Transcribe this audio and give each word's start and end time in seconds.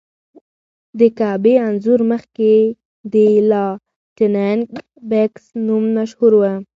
د 0.99 1.01
کعبې 1.19 1.53
انځور 1.67 1.99
مخکې 2.11 2.51
د 3.13 3.15
لایټننګ 3.51 4.61
بګز 5.09 5.43
نوم 5.65 5.83
مشهور 5.97 6.33
و. 6.37 6.41